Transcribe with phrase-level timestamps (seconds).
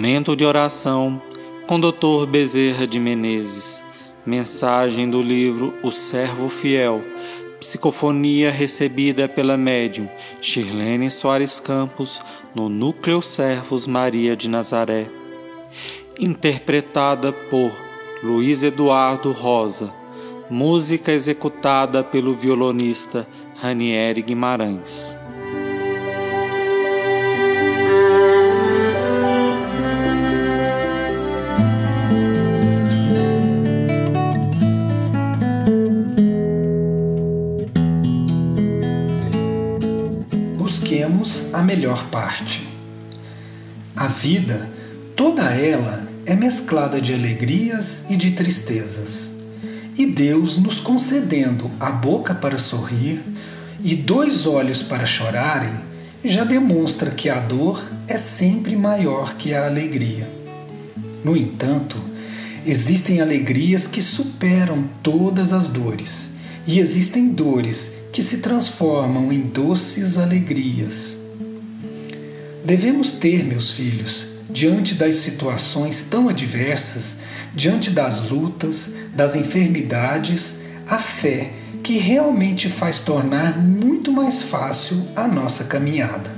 [0.00, 1.20] Momento de oração
[1.68, 2.24] com Dr.
[2.26, 3.82] Bezerra de Menezes.
[4.24, 7.04] Mensagem do livro O Servo Fiel.
[7.60, 10.08] Psicofonia recebida pela médium
[10.40, 12.18] Shirlene Soares Campos
[12.54, 15.10] no Núcleo Servos Maria de Nazaré.
[16.18, 17.70] Interpretada por
[18.22, 19.92] Luiz Eduardo Rosa.
[20.48, 25.19] Música executada pelo violonista Ranieri Guimarães.
[40.70, 42.64] Busquemos a melhor parte.
[43.96, 44.70] A vida,
[45.16, 49.32] toda ela, é mesclada de alegrias e de tristezas.
[49.98, 53.20] E Deus nos concedendo a boca para sorrir
[53.82, 55.74] e dois olhos para chorarem,
[56.24, 60.30] já demonstra que a dor é sempre maior que a alegria.
[61.24, 61.96] No entanto,
[62.64, 66.34] existem alegrias que superam todas as dores,
[66.64, 71.16] e existem dores que se transformam em doces alegrias.
[72.62, 77.16] Devemos ter, meus filhos, diante das situações tão adversas,
[77.54, 81.50] diante das lutas, das enfermidades, a fé
[81.82, 86.30] que realmente faz tornar muito mais fácil a nossa caminhada.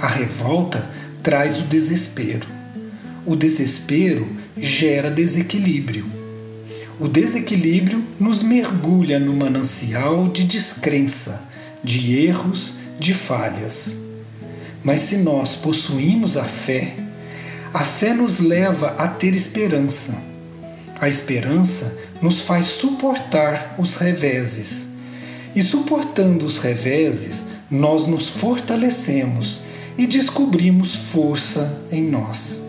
[0.00, 0.90] A revolta
[1.22, 2.48] traz o desespero.
[3.26, 4.26] O desespero
[4.56, 6.21] gera desequilíbrio
[7.02, 11.42] o desequilíbrio nos mergulha no manancial de descrença,
[11.82, 13.98] de erros, de falhas.
[14.84, 16.94] Mas se nós possuímos a fé,
[17.74, 20.16] a fé nos leva a ter esperança.
[21.00, 21.92] A esperança
[22.22, 24.86] nos faz suportar os reveses.
[25.56, 29.58] E suportando os reveses, nós nos fortalecemos
[29.98, 32.62] e descobrimos força em nós.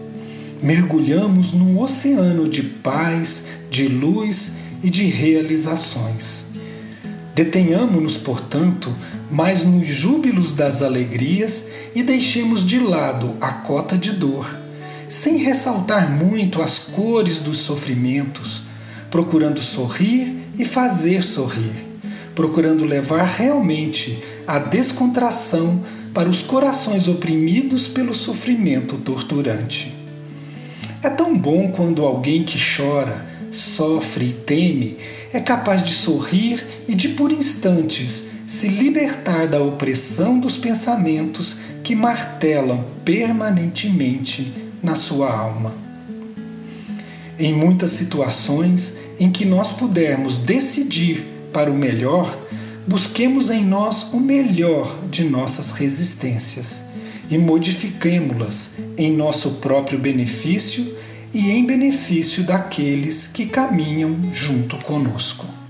[0.64, 6.46] Mergulhamos num oceano de paz, de luz e de realizações.
[7.36, 8.90] Detenhamos-nos, portanto,
[9.30, 14.58] mais nos júbilos das alegrias e deixemos de lado a cota de dor,
[15.10, 18.62] sem ressaltar muito as cores dos sofrimentos,
[19.12, 21.74] procurando sorrir e fazer sorrir,
[22.34, 25.84] procurando levar realmente a descontração
[26.14, 30.03] para os corações oprimidos pelo sofrimento torturante.
[31.04, 34.98] É tão bom quando alguém que chora sofre e teme,
[35.34, 41.94] é capaz de sorrir e de por instantes se libertar da opressão dos pensamentos que
[41.94, 45.74] martelam permanentemente na sua alma.
[47.38, 52.38] Em muitas situações em que nós pudermos decidir para o melhor,
[52.88, 56.93] busquemos em nós o melhor de nossas resistências
[57.34, 60.96] e modifiquemo-las em nosso próprio benefício
[61.34, 65.63] e em benefício daqueles que caminham junto conosco.